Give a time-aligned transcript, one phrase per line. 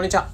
[0.00, 0.30] こんにちは。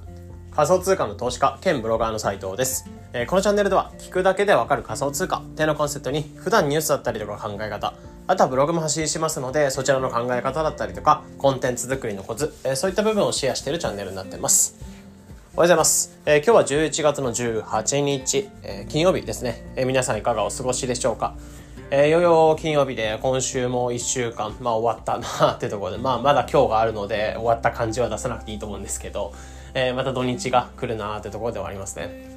[0.52, 2.88] 仮想通貨の投資家兼ブロガーの斉藤です。
[3.12, 7.94] えー、このチャンネルでは聞くだけでわかる仮想通貨っていうのコンセプトに普段ニュースだったりとか考え方、
[8.28, 14.76] あとはブログも発信しますのでそちらの考え方だったりとかコンテンツ作りのコツ、えー、そういった部分をシェアしているチャンネルになってます。
[14.78, 14.92] おはよ
[15.56, 16.16] うございます。
[16.26, 21.34] えー、今日は11月の18日、え、金曜日ですね、え、皆さんいかがお過ごしでしょうか。
[21.88, 29.32] えー、よよ金曜日で今週も1週間、まあ終わったなってところで、まあまだ今日があるので終わった感じは出さなくていいと思うんですけど、
[29.76, 32.34] えー、また土日が来るなってところではありますね。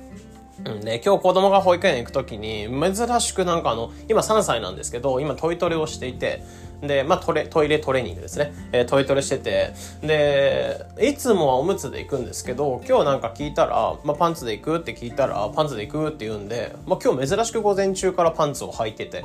[0.65, 6.43] うん、で今日子供が保育園行く時に珍しくなんかあの今3歳なんですけど今トイトレをしていて
[6.81, 19.23] で、まあ、トレトイレトレーニングですね、えー、トイトレしててでいつもはおむつで行くんですけど今日なんか聞いたら、まあ、パンツで行くって聞いたらパンツで行くって言うんで、まあ、今日珍しく午前中からパンツを履いてて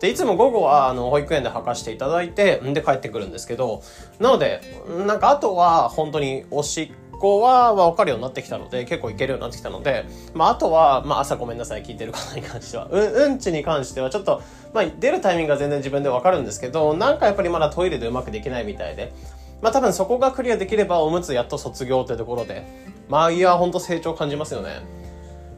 [0.00, 3.82] でいつも午後はあの保育園で履かしていただいてんで帰ってくるんですけど
[4.20, 4.60] なので
[5.06, 19.12] なんかあとは本当におしっこは分かるようになってきたので結構いけるようになってきたので、まあ、あとは、まあ、朝ごめんなさい聞いてる方に関してはうんうんちに関してはちょっと、まあ、出るタイミングが全然自分で分かるんですけどなんかやっぱりまだトイレでうまくできないみたいで。
[19.62, 22.66] まあ多分そこがクリアできればおむつやっと卒業ってところで
[23.08, 24.82] まあいやほんと成長感じますよね。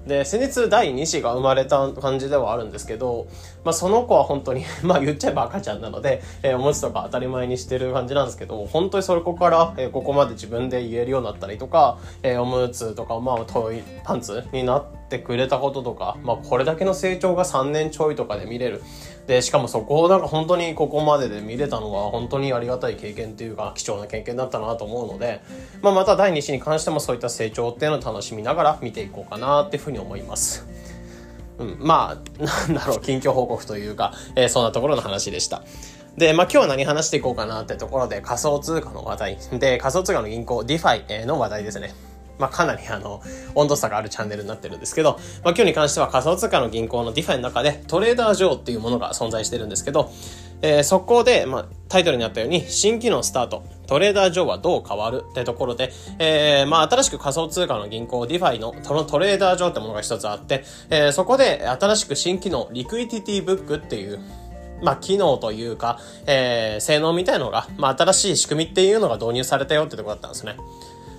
[0.08, 3.28] で先日第2子が生まれた感じではあるんですけど、
[3.62, 18.82] まあ、その子は本当に まあ言っちゃえば赤ちゃんなので、えー、おむつとか当たり前にしてる感じなんですけど本当にそこから、えー、ここまで自分で言えるようになったりとか、えー、おむつとか、まあ、トイパンツになってくれたこととか、まあ、これだけの成長が3年ちょいとかで見れる。
[19.28, 25.42] でしかもそこをなんか本当にここまでで見れたのは本当にありがたい経験というか貴重な経験だったなと思うので、
[25.82, 30.66] まあ、また第2子に関してもそういった成長っていうのを楽しみながら見ていこうかなっていうふうに思います。
[31.58, 35.62] うん、まあ、 なんだろう、近況報告というか、えー、そんなところの話でした。
[36.16, 39.38] で、まあ今日は何話していこうかなってところで仮想通貨の話題。
[39.58, 41.92] で、仮想通貨の銀行、DeFi の話題ですね。
[42.38, 43.22] まあ、かなりあの、
[43.54, 50.10] 温度差があるチャンネルになってるんですけど、まあ、今日に関しては仮想通貨の銀行の DeFi の中でトレーダー上っていうものが存在してるんですけど、
[50.60, 64.20] えー、そこで、まあ、タイトルにあったように、新機能スタート、トレーダー上はどう変わるってところで、えー、まあ、新しく仮想通貨の銀行 DeFi のそのトレーダー上ってものが一つあって、えー、そこで新しく新機能、リクイティティブックっていう、
[64.82, 70.56] まあ、機能というか、えー、性能みたいのが、まあ、新しい仕組みっていうのが導入されたよってところだったんですね。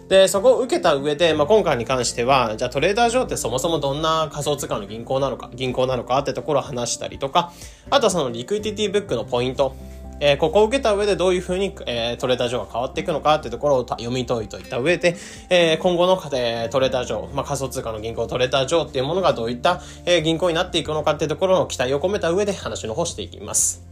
[0.10, 7.54] で、そこを受けた上で、まあ、今回に関しては、じゃあトレーダー上ってそもそもどんな仮想通貨の銀行なのか、銀行なのかってところを話したりとか、
[7.92, 9.76] あとはそのリクイティティブックのポイント、
[10.20, 15.16] えー、ここを受けた上でどういうふうに、えー、トレーダー上が変わっていくのかってところを読み解いといた上で、
[15.50, 23.89] えー、今後の、えー、トレーダー上、まあ、仮想通貨の銀行トレーダー上っていうものがどういった、えー、銀行になっていくのかってところの期待を込めた上で話の方していきます。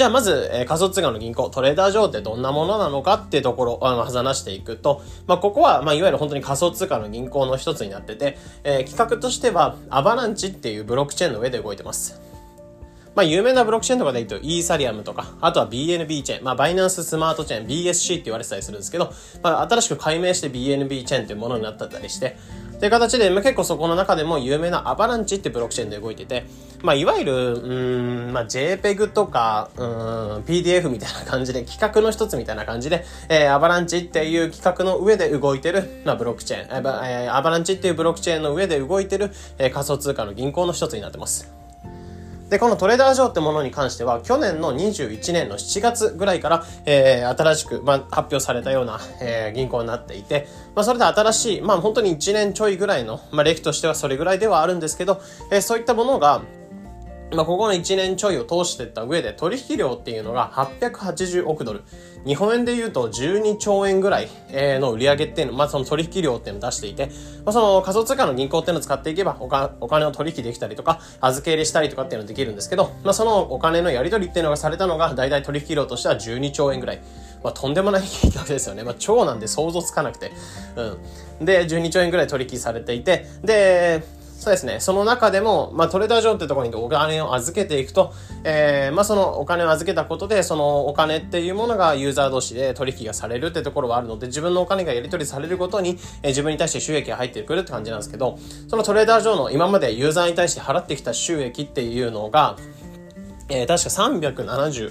[0.00, 12.18] じゃあまず、えー、仮想通貨の銀行、トレーダー上ってどんなものなのかっていうところを話していくと、まあ、ここは、まあ、いわゆる本当に仮想通貨の銀行の一つになってて、えー、企画としては、アバランチっていうブロックチェーンの上で動いてます。
[13.14, 19.12] まあ、有名なブロックチェーンとかで言うと、イーサリアムとか、あとは BNB チェーン、まあ、バイナンススマートチェーン、BSC って言われてたりするんですけど、
[19.42, 22.38] まあ、新しく改名して BNB チェーンっていうものになったりして、
[22.80, 26.46] ていう形で、まあ、結構そこの中でも有名なアバランチってブロックチェーンで動いてて、
[26.82, 29.86] まあ、いわゆる、うん、まあ、JPEG とか、うん、
[30.44, 41.59] PDF みたいな感じで、企画の一つみたいな感じで、えー、アバランチっていう企画の上で動いてる、まあ、ブロックチェーン、えー、アバランチっていうブロックチェーンの上で動いてる、えー、仮想通貨の銀行の一つになってます。
[42.50, 55.22] で、このトレーダー上ってものに関しては、去年の21年の7月ぐらいから、えー、新しく、まあ、発表されたような、えー、銀行になっていて、まあ、それで新しい、まあ、本当に1年ちょいぐらいの、まあ、歴としてはそれぐらいではあるんですけど、
[55.52, 56.42] えー、そういったものが、
[57.32, 61.82] まあ、ここの1年ちょいを通していった上で取引量っていうのが880億ドル。
[62.26, 67.06] 日本円で言うと12兆円ぐらいの売り上げっていうの、まあ、その取引量っていうのを出していて、
[67.44, 69.44] まあ、その仮想通貨の銀行っていうのを使っていけばお
[69.80, 77.00] お金を取引できたりとか、預け入れしたりとかっていうのができるんですけど、まあ、そのお金のやり取りっていうのがされたのが、大体取引量としては12兆円ぐらい。
[77.42, 78.82] まあ、とんでもない金額ですよね。
[78.82, 80.32] まあ、超なんで想像つかなくて。
[81.40, 81.44] うん。
[81.46, 84.02] で、12兆円ぐらい取引されていて、で、
[84.40, 84.80] そうですね。
[84.80, 98.38] その中でも、まあ、トレーダー上ってところにお金を預けていくと、えー、まあ、そのお金を預けたことで、そのお金っていうものがユーザー同士で取引がされるってところはあるので、自分のお金がやり取りされることに、えー、自分に対して収益が入ってくるって感じなんですけど、
[98.68, 102.56] そのトレーダー上の今までユーザーに対して払ってきた収益っていうのが、
[103.50, 104.90] えー、確か370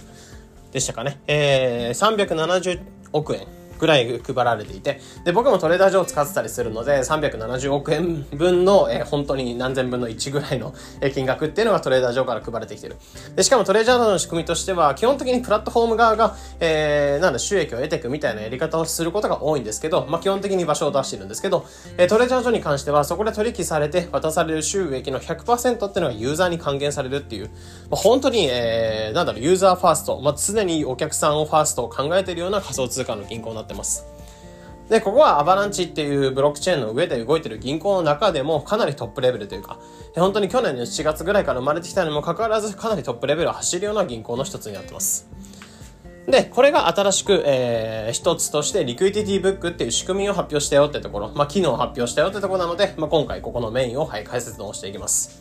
[0.73, 1.19] でしたかね。
[1.25, 2.81] えー、370
[3.13, 3.47] 億円
[3.79, 10.73] ぐらい配られていて、で、僕もトレーダー上使ってたりするので、370億円分の、えー、本当に何千分の1ぐらいの
[11.13, 12.97] 金額っていうのがトレーダー上から配られてきてる。
[13.35, 21.65] で、しかもトレーダーの仕組みとしては、基本的にプラットフォーム側が、えー、なんだ、収益を得ていくみたいなやり方をすることが多いんですけど、まあ、基本的に場所を出してるんですけど、
[21.97, 27.51] えー、トレーダー上に関しては、そこで取引されて渡される収益の100%っていうのがユーザーに還元されるっていう、ま
[27.93, 34.05] あ、本当に、えー、なんだろう、ユーザーファースト、まあ、常にお客さんをファーストを考えているような仮想通貨の銀行になってってます。
[34.89, 39.79] で、ここはアバランチっていうブロックチェーンの上で動いてる銀行の中でもかなりトップレベルというか、
[40.15, 45.29] 本当に去年の7月ぐらいから生まれてきたにもかかわらずかなりトップレベルを走るような銀行の一つになってます。
[46.27, 55.39] で、これが新しく、えー、一つとして、リクイディティブックっていう仕組みを発表したよってところ、まあ、機能を発表したよってところなので、まあ、今回ここのメインを、はい、解説をしていきます。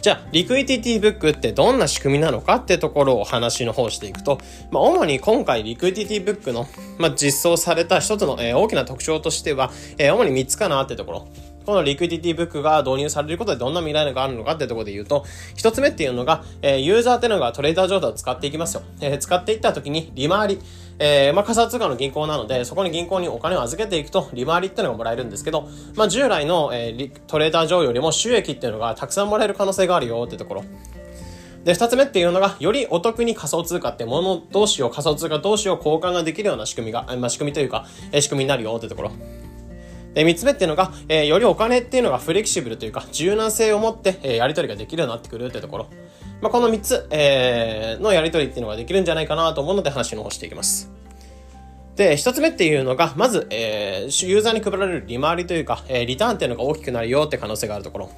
[0.00, 4.38] じゃあ、リクイディティブックってどんな仕組みなのかってところを話の方していくと、
[4.70, 6.66] まあ、主に今回リクイディティブックの、
[6.98, 11.28] まあ、実装された一つの、えー、大きな特徴としては、えー、主に3つかなってところ。
[11.66, 18.82] このリクイディティブックが導入されることでどんな未来があるのかってところで言うと、一つ目っていうのが、えー、ユーザーっていうのがトレーダー状態を使っていきますよ。
[19.02, 20.58] えー、使っていった時に利回り、
[21.02, 25.66] えー、まあ、仮想通貨の銀行なので、そこに銀行にお金を預けていくと、利回りっていうのがもらえるんですけど、
[25.96, 30.64] まあ、従来の、えー、トレーダー上よりも収益っていうのがたくさんもらえる可能性があるよってところ。
[31.64, 39.12] で、二つ目っていうのが、よりお得に仮想通貨ってもの同士を、仮想通貨同士を交換ができるような仕組みが、まあ、仕組みというか、え仕組みになるよってところ。
[40.12, 45.86] で、三つ目っていうのが、えー、よりお金っていうのがフレキシブルというか、柔軟性を持って、えー、やり取りができるようになってくるってところ。
[46.40, 50.90] まあ、この三つ、えー、のやり取りっていうのができるんじゃないかなと思うので話の方していきます。
[51.96, 58.10] で、一つ目っていうのが、まず、えー、ユーザーに配られる利回りというか、えー、リターンっていうのが大きくなるよって可能性があるところ。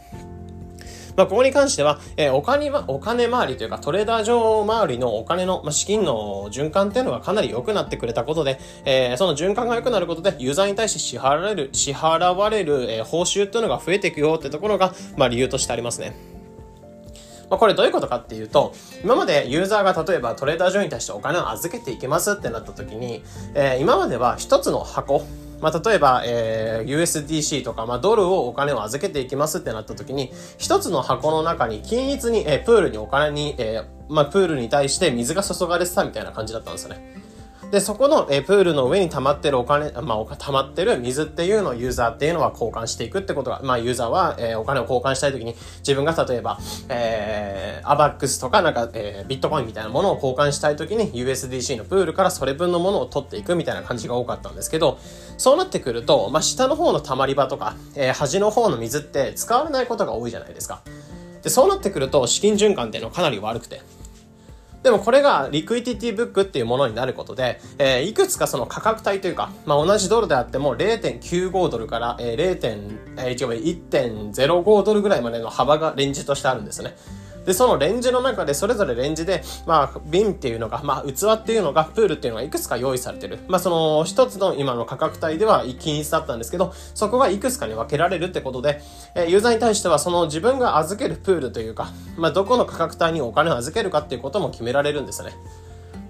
[1.17, 16.32] まあ、ここに関しては、えー、お金は、お金回りというか、トレーダー上回りのお金の、ま、資金の循環っていうのがかなり良くなってくれたことで、えー、その循環が良くなることで、ユーザーに対して支払われる、支払われる、えー、報酬っていうのが増えていくよってところが、まあ、理由としてありますね。
[17.53, 23.23] まあ、これどういうことかっていうと、今までユーザーが例えばトレーダー上に対してお金を預けていきますってなった時に、
[23.55, 25.27] えー、今までは一つの箱、
[25.61, 37.21] まあ、例えば、えー、USDC とか、まあ、ドルをお金を預けていきますってなった時に、一つの箱の中に均一に、えー、プールにお金に、えー、まあ、プールに対して水が注がれてたみたいな感じだったんですよね。
[37.73, 46.59] で、そこの、えプールの上に溜まってるお金、まあ、溜まってる水っていうのをユーザーっていうのは交換していくってことが、まあ、ユーザーは、えー、お金を交換したいときに、自分が例えば、
[46.91, 54.99] えー、アバックスとか、なんか、えー、ビットコインみたいなものを交換したいときに、USDC のプールからそれ分のものを取っていくみたいな感じが多かったんですけど、
[55.39, 60.83] そうなってくると、まあ、下の方の溜まり場とか、えー、端の方の水って使われないことが多いじゃないですか。
[61.43, 63.81] で、そうなってくると、資金循環っていうのはかなり悪くて。
[64.83, 76.97] でもこれがリクイティティブックっていうものになることで、えー、いくつかその価格帯というか、まあ、同じドルであっても0.95ドルから、えー、0.、えー、1.05ドルぐらいまでの幅がレンジとしてあるんですね。
[77.45, 83.39] で、そのレンジの中で、それぞれレンジで、まあ、瓶っていうのが、まあ、器っていうのが、プールっていうのがいくつか用意されてる。
[83.49, 88.81] まあ、その、一つの今の価格帯では均一だったんですけど、そこがいくつかに分けられるってことで、
[89.15, 95.35] えー、ユーザーに対しては、その自分が預けるプールというか、まあ、どこの価格帯にお金を預けるかっていうことも決められるんですよね。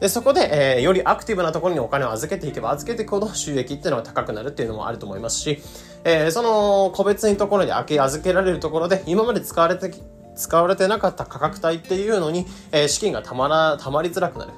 [0.00, 5.62] で、そこで、えー、よりアクティブなところにお金を預けていけば預けていくほど収益っていうのが高くなるっていうのもあると思いますし、
[6.02, 9.94] えー、その個別にところに預けられるところで今まで使われて
[10.34, 14.52] 使われてなかった価格帯っていうのに、えー、資金がたまら、たまりづらくなる。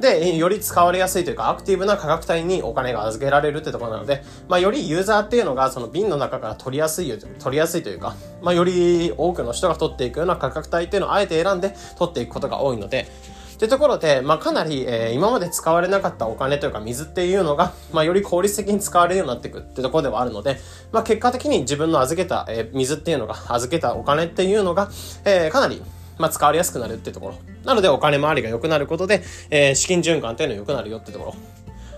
[0.00, 13.06] で、より使われやすいというか、アクティブな価格帯にお金が預けられるってところなので、まあ、よりユーザーっていうのが、その瓶の中から取りやすい、取りやすいというか、まあ、より多くの人が取っていくような価格帯っていうのをあえて選んで取っていくことが多いので、
[13.54, 20.58] ってところで、まあ、かなり、えー、今まで使われなかったお金というか水っていうのが、 まあ、より効率的に使われるようになっていくってところではあるので、
[20.92, 24.90] まあ、結果的に自分の預けた、えー、水っていうのが、預けたお金っていうのが、
[25.24, 25.82] えー、かなり、
[26.18, 27.34] まあ、使われやすくなるってところ。
[27.64, 31.34] なので、お金回りが良くなることで、えー、資金循環っていうのが良くなるよってところ。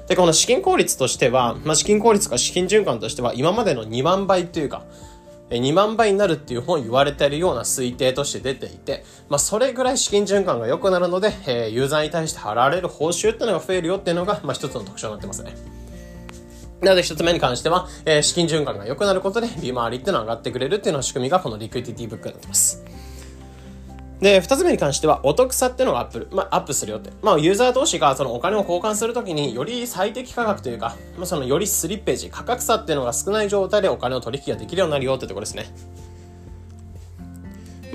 [0.08, 4.84] で、この資金効率としては、まあ、資金効率か資金循環としては、今までの2万倍というか、
[5.50, 15.54] 2万倍になるっていう本言われてるような推定として出ていて、まあ、それぐらい資金循環が良くなるので、えー、ユーザーに対して払われる報酬っていうのが増えるよっていうのが、まあ、一つの特徴になってますね。
[16.80, 22.84] なので一つ目に関しては、えー、資金循環が良くなることで利回りっていうのが上がってくれるっていうの仕組みがこのリクイティティブックになってます。
[24.20, 27.10] で、二つ目に関しては、お得さっていうのがアップ、まあ、アップするよって。
[27.22, 35.66] まあ、ユーザー同士がそのお金を交換するときに、より最適価格というか、まあ、そのよりスリッページ、価格差っていうのが少ない状態でお金を取引ができるようになるよってところですね。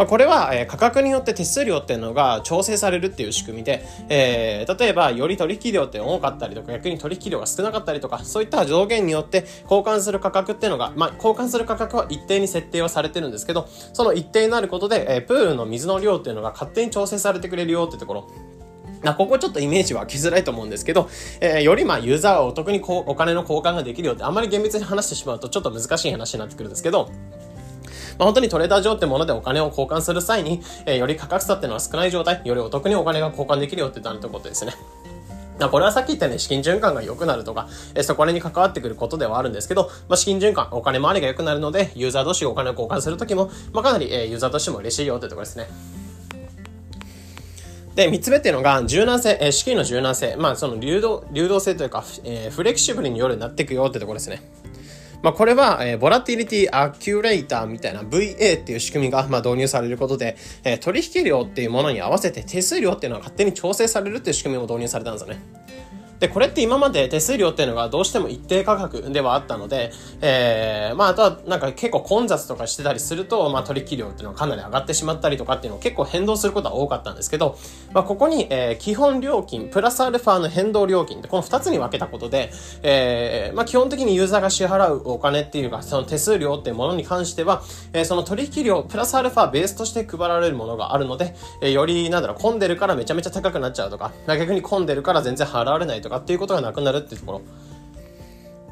[0.01, 18.27] まあ、これは、えー、価格によって手数料っていうのが調整されるっていう仕組みで、えー、例えばより取引量って多かったりとか逆に取引量が少なかったりとかそういった上限によって交換する価格っていうのが、まあ、交換する価格は一定に設定はされてるんですけどその一定になることで、えー、プールの水の量っていうのが勝手に調整されてくれるよってところ。
[19.03, 21.09] あここちょっとイメージ湧きづらいと思うんですけど、
[21.41, 27.09] えー、よりまあユーザーはお得にこうお金の交換ができるよってあんまり厳密に話してしまうとちょっと難しい話になってくるんですけど、
[28.21, 34.75] まあ、本当にトレーダー上ってものでお金を交換する際に、えー、より価格差っていうのは少ない状態、よりお得にお金が交換できるよってなるということですね。
[35.71, 45.67] これはさっき言ったように資金循環が良くなるとか、えそこらに関わってくることではあるんですけど、まあ、資金循環、お金回りが良くなるので、ユーザー同士がお金を交換するときも、まあ、かなり、えユーザーとしても嬉しいよってところですね。
[47.95, 50.35] で、三つ目っていうのが、柔軟性、え、資金の柔軟性。
[50.37, 54.41] まあ、その流動、流動性というか、えー、フレキシブルによるになっていくよってところですね。
[55.21, 65.39] まあ、これは、えー、ボラティリティアキュレーターみたいな VA っていう仕組みが、まあ、導入されることで、えー、取引量っていうものに合わせて手数料っていうのは勝手に調整されるっていう仕組みも導入されたんですよね。
[66.21, 77.57] で、これって今まで手数料っていうのがどうしても一定価格ではあったので、えー、まあ、あとはなんか結構混雑とかしてたりすると、まあ、取引量っていうのはかなり上がってしまったりとかっていうのを結構変動することは多かったんですけど、
[77.91, 82.51] まあ、ここに、えー、基本料金、プラスアルファの変動料金ってこの二つに分けたことで、
[82.83, 87.63] えー、まあ、基本的にユーザーが支払うお金っていうか、その手数料っていうものに関しては、
[87.93, 97.41] えー、その取引量、プラスアルファベースとして配られるものがあるので、えー、より、なんだろう、混んでるからめちゃめちゃ高くなっちゃうとか、逆に混んでるから全然払われないとかかっていうことがなくなるっていうところ。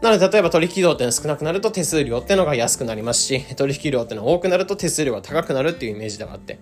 [0.02, 6.60] なので、例えば取引量っていうのが少なくなると手数料っていうのが安くなりますし、取引量っていうのが多くなると手数料が高くなるっていうイメージではあって。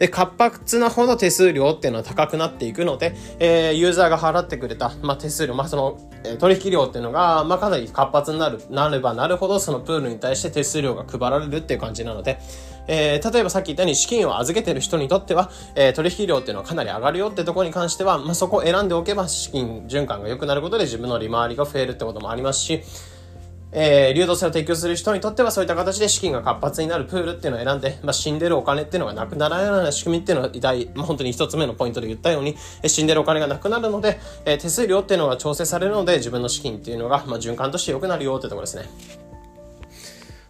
[0.00, 12.40] で、活発なほど手数料っていうのは高くなっていくので、えー、ユーザーが払ってくれた、まあ、手数料、まあ、その、えー、取引量っていうのが、まあ、かなり活発になる、なればなるほど、そのプールに対して手数料が配られるっていう感じなので、
[12.92, 22.82] えー、例えばさっき言ったように資金を預けてる人にとっては、えー、取引量っていうのはかなり上がるよってところに関しては、まあ、そこを選んでおけば資金循環が良くなることで自分の利回りが増えるってこともありますし、
[23.70, 39.29] えー、流動性を提供する人にとってはそういった形で資金が活発になるプールっていうのを選んで、まあ、死んでるお金っていうのがなくならないような仕組みっていうのは大、まあ、本当に一つ目のポイントで言ったように、えー、死んでるお金がなくなるので、えー、手数料っていうのが調整されるので自分の資金っていうのが、まあ、循環として良くなるよってところですね。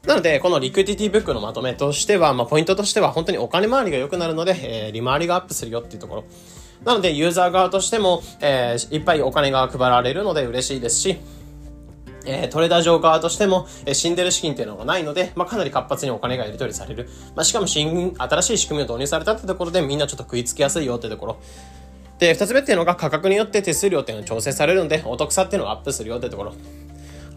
[0.06, 6.24] なので、このリクイディティブックのまとめとしては、まあ、ポイントとしては本当にお金回りが良くなるので、えー、利回りがアップするよっていうところ。
[6.84, 11.18] なので、ユーザー側としても、えー、いっぱいお金が配られるので嬉しいですし、
[12.24, 17.08] えー、トレーダー上側としても、えー、死んでる資金っていうのがないので、まあ、かなり活発にお金がやり取りされる。
[17.36, 21.36] まあ、しかも新、新しい仕組みを導入されたってところでみんなちょっと食いつきやすいよってところ。
[22.18, 26.54] で、二つ目っていうのが価格によって手数料っていうのが調整されるので、お得さっていうのがアップするよってところ。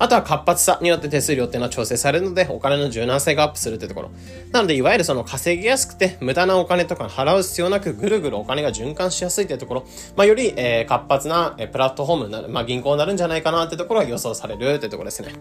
[0.03, 4.11] あとは活発さによって手数料っていうのは調整されるので、お金の柔軟性がアップするってところ。
[4.51, 9.85] なので、いわゆるその稼ぎやすくて、無駄なお金とか払う必要なく、ぐるぐるお金が循環しやすいってところ、
[10.17, 15.35] まあ、より、えー、活発な、え、プラットフォームになる、まあ、銀行になるんじゃないかなってところが予想されるってところですね。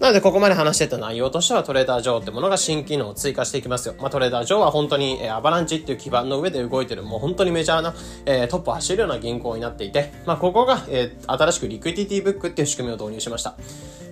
[0.00, 3.96] なので、ここまで話してた内容としては、トレーダー上ってものが新機能を追加していきますよ。
[3.98, 13.56] まあ、トレーダー上は本当に、えー、アバランチっていう基盤の上で動いてる、もう本当にメジャーな、えー、トップを走るような銀行になっていて、まあ、ここが、えー、新しくリクイディティブックっていう仕組みを導入しました。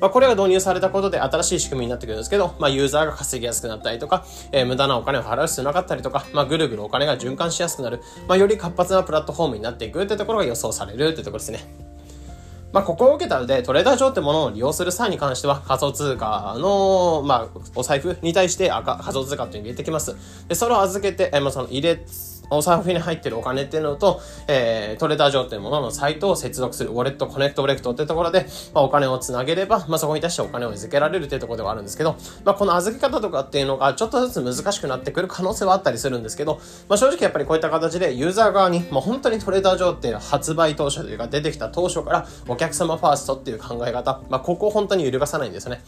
[0.01, 11.86] まあ、これが導入されたことで新しい仕組みになってくるんですけど、まあ、ユーザーが稼ぎやすくなったりとか、えー、無駄なお金を払う必要なかったりとか、まあ、ぐるぐるお金が循環しやすくなる、まあ、より活発なプラットフォームになっていくってところが予想されるってところですね。
[12.77, 20.15] まあ、ここを受けたので、 Trader Joe ってものを利用する際に関しては、仮想通貨の、まあ、お財布に対して赤仮想通貨っていうのを入れてきます。
[20.47, 22.05] で、それを預けて、えまあ、その入れ、
[22.51, 45.83] お財布に入ってるお金っていうのと、えー、 Trader Joe っていうもののサイトを接続する、 wallet、connect、ブレクトっていうところで、まあ、お金をつなげれば、まあ、そこに対してお金を預けられるっていうところではあるんですけど、まあ、この預け方とかっていうのがちょっとずつ難しくなってくる可能性はあったりするんですけど、まあ、正直やっぱりこういった形でユーザー側に、まあ、本当に Trader Joe っていう発売当初というか出てきた当初からお客様ファーストっていう考え方、まあ、ここを本当に揺るがさないんですよね。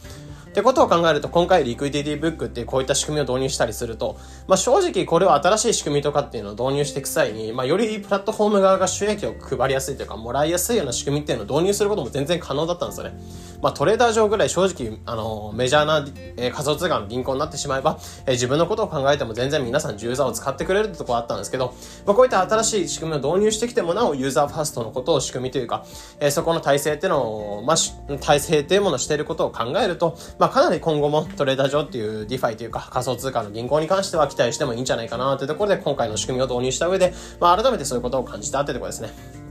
[0.59, 13.13] ってことを考えると、今回リクイディティブックってこういった仕組みを導入したりすると、まあ、正直これは新しい仕組みとかっていうのを導入していく際に、まあ、よりプラットフォーム側が収益を配りやすいというか、もらいやすいような仕組みっていうのを導入することも全然可能だったんですよね。
[13.61, 21.73] まあ、トレーダー上ぐらい正直、あの、メジャーな、えー、仮想通貨の銀行になってしまえば、えー、自分のことを考えても全然皆さんユーザーを使ってくれるってところあったんですけど、
[22.05, 25.85] まあ、こういった新しい仕組みを導入してきてもなおユーザーファーストのことを仕組みというか、
[26.19, 39.48] えー、そこの体制っていうのを、まあ、体制っていうものをしていることを考えると、まあ、かなり今後も Trader Joe っていう DeFi というか仮想通貨の銀行に関しては期待してもいいんじゃないかなというところで今回の仕組みを導入した上で、まあ、改めてそういうことを感じたというところですね。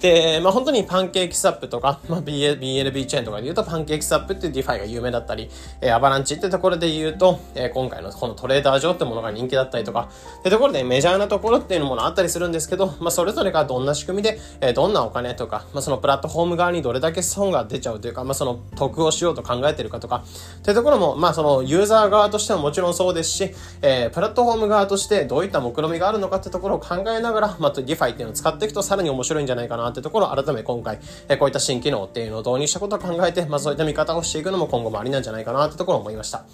[0.00, 5.50] で、まあ、本当に PancakeSwap とか、まあ、BNB チェーンとかで言うと PancakeSwap っていう DeFi が有名だったり、
[5.82, 10.08] えー、 Avalanche ってところで言うと、えー、今回のこの Trader Joe ってものが人気だったりとか、
[10.40, 20.24] ってところでメジャーなところっていうものあったりするんですけど、まあ、それぞれがどんな仕組みで、えー、どんなお金とか、まあ、そのプラットフォーム側にどれだけ損が出ちゃうというか、まあ、その得をしようと考えてるかとか、
[20.60, 36.44] ってところも、まあ、そのユーザー側としてはもちろんそうですし、えー、プラットフォーム側としてどういった目論みがあるのかってところを考えながら、まあ、 DeFi っていうのを使っていくとさらに面白いんじゃないかなってところを改め今回、えこういった新機能っていうのを導入したことを考えて、まあ、そういった見方をしていくのも今後もありなんじゃないかなってところを思いました。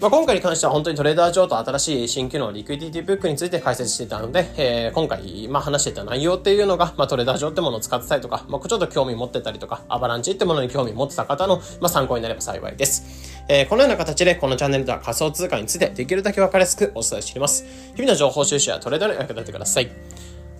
[0.00, 13.30] まあ、今回に関しては本当に Trader Joe と新しい新機能 Liquidity Book について解説していたので、えー、今回、まあ、話していた内容っていうのが、まあ、 Trader Joe ってものを使ってたりとか、まあ、ちょっと興味持ってたりとか、 Avalanche ってものに興味持ってた方の、まあ、参考になれば幸いです。
[13.46, 17.66] えー、このような形でこのチャンネルでは仮想通貨についてできるだけ分かりやすくお伝えしています。
[17.94, 19.90] 日々の情報収集やトレードに役立ててください。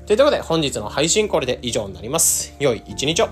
[0.07, 2.55] ということで本日の配信これで以上になります。
[2.59, 3.29] 良い一日を。